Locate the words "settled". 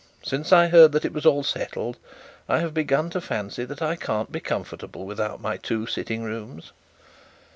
1.43-1.97